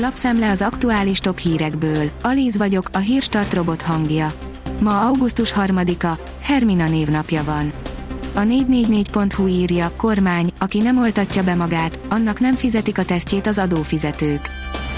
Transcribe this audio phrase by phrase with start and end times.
[0.00, 2.10] Lapszem az aktuális top hírekből.
[2.22, 4.32] Alíz vagyok, a hírstart robot hangja.
[4.80, 7.72] Ma augusztus 3-a, Hermina névnapja van.
[8.34, 13.58] A 444.hu írja, kormány, aki nem oltatja be magát, annak nem fizetik a tesztjét az
[13.58, 14.48] adófizetők.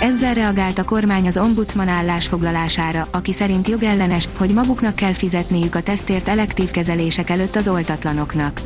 [0.00, 5.82] Ezzel reagált a kormány az ombudsman állásfoglalására, aki szerint jogellenes, hogy maguknak kell fizetniük a
[5.82, 8.60] tesztért elektív kezelések előtt az oltatlanoknak.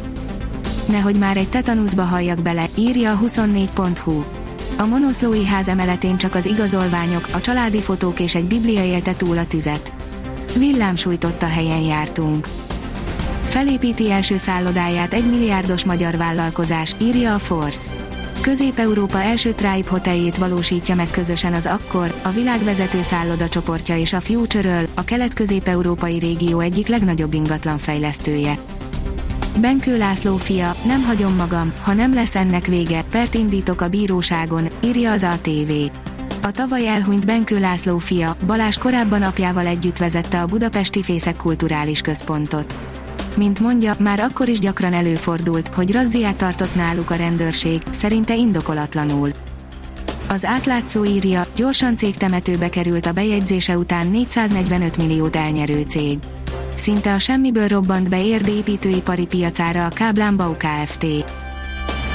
[0.88, 4.39] Nehogy már egy tetanuszba halljak bele, írja a 24.hu.
[4.80, 9.38] A monoszlói ház emeletén csak az igazolványok, a családi fotók és egy biblia élte túl
[9.38, 9.92] a tüzet.
[10.56, 12.48] Villámsújtotta helyen jártunk.
[13.42, 17.90] Felépíti első szállodáját egy milliárdos magyar vállalkozás, írja a Force.
[18.40, 24.20] Közép-Európa első Tribe hoteljét valósítja meg közösen az Akkor, a világvezető szálloda csoportja és a
[24.20, 28.58] future a kelet-közép-európai régió egyik legnagyobb ingatlan fejlesztője.
[29.58, 34.68] Benkő László fia, nem hagyom magam, ha nem lesz ennek vége, pert indítok a bíróságon,
[34.84, 35.72] írja az ATV.
[36.42, 42.00] A tavaly elhunyt Benkő László fia, Balás korábban apjával együtt vezette a Budapesti Fészek Kulturális
[42.00, 42.76] Központot.
[43.36, 49.30] Mint mondja, már akkor is gyakran előfordult, hogy razziát tartott náluk a rendőrség, szerinte indokolatlanul.
[50.28, 56.18] Az átlátszó írja, gyorsan cégtemetőbe került a bejegyzése után 445 milliót elnyerő cég.
[56.80, 61.06] Szinte a semmiből robbant be érd építőipari piacára a Káblán Kft.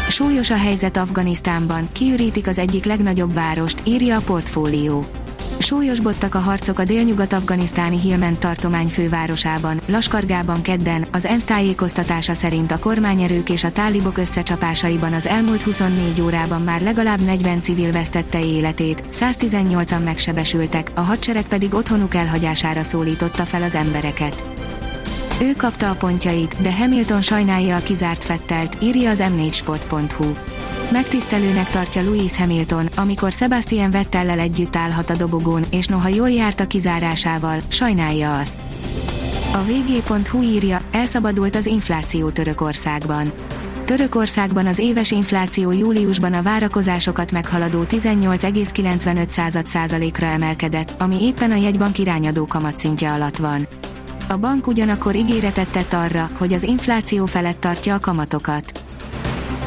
[0.10, 5.06] Súlyos a helyzet Afganisztánban, kiürítik az egyik legnagyobb várost, írja a portfólió.
[5.66, 12.80] Súlyosbodtak a harcok a délnyugat-afganisztáni Hilment tartomány fővárosában, Laskargában kedden, az ENSZ tájékoztatása szerint a
[12.80, 19.04] kormányerők és a tálibok összecsapásaiban az elmúlt 24 órában már legalább 40 civil vesztette életét,
[19.12, 24.46] 118-an megsebesültek, a hadsereg pedig otthonuk elhagyására szólította fel az embereket.
[25.42, 30.55] Ő kapta a pontjait, de Hamilton sajnálja a kizárt Fettelt, írja az m4sport.hu.
[30.92, 36.60] Megtisztelőnek tartja Louis Hamilton, amikor Sebastian Vettellel együtt állhat a dobogón, és noha jól járt
[36.60, 38.60] a kizárásával, sajnálja azt.
[39.54, 43.32] A vg.hu írja, elszabadult az infláció Törökországban.
[43.86, 52.46] Törökországban az éves infláció júliusban a várakozásokat meghaladó 18,95%-ra emelkedett, ami éppen a jegybank irányadó
[52.46, 53.68] kamatszintje alatt van.
[54.30, 58.75] A bank ugyanakkor ígéretet tett arra, hogy az infláció felett tartja a kamatokat.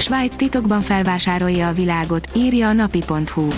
[0.09, 3.49] Svájc titokban felvásárolja a világot, írja a napi.hu.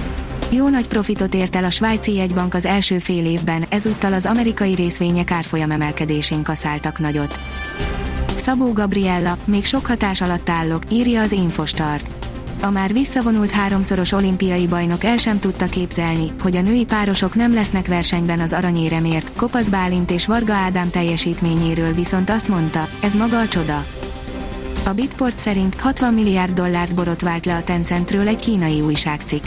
[0.52, 4.74] Jó nagy profitot ért el a svájci jegybank az első fél évben, ezúttal az amerikai
[4.74, 7.40] részvények árfolyam emelkedésén kaszáltak nagyot.
[8.36, 12.10] Szabó Gabriella, még sok hatás alatt állok, írja az Infostart.
[12.60, 17.54] A már visszavonult háromszoros olimpiai bajnok el sem tudta képzelni, hogy a női párosok nem
[17.54, 23.38] lesznek versenyben az aranyéremért, Kopasz Bálint és Varga Ádám teljesítményéről viszont azt mondta, ez maga
[23.38, 23.84] a csoda.
[24.86, 29.44] A Bitport szerint 60 milliárd dollárt borotvált le a Tencentről egy kínai újságcikk.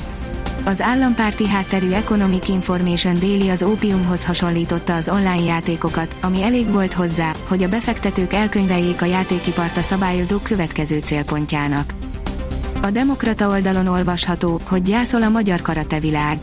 [0.66, 6.94] Az állampárti hátterű Economic Information déli az ópiumhoz hasonlította az online játékokat, ami elég volt
[6.94, 11.94] hozzá, hogy a befektetők elkönyveljék a játékipart a szabályozók következő célpontjának.
[12.82, 16.40] A Demokrata oldalon olvasható, hogy gyászol a magyar karatevilág.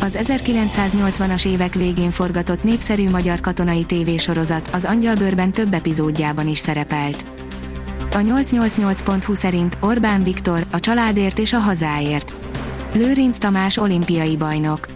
[0.00, 7.24] Az 1980-as évek végén forgatott népszerű magyar katonai tévésorozat az Angyalbőrben több epizódjában is szerepelt.
[8.12, 12.32] A 888.hu szerint Orbán Viktor a családért és a hazáért.
[12.94, 14.86] Lőrinc Tamás olimpiai bajnok.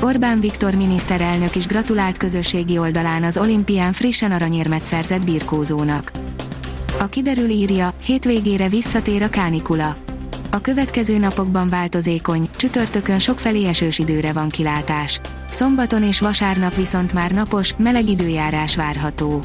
[0.00, 6.12] Orbán Viktor miniszterelnök is gratulált közösségi oldalán az olimpián frissen aranyérmet szerzett birkózónak.
[6.98, 9.96] A kiderül írja, hétvégére visszatér a kánikula.
[10.50, 15.20] A következő napokban változékony, csütörtökön sokfelé esős időre van kilátás.
[15.50, 19.44] Szombaton és vasárnap viszont már napos, meleg időjárás várható.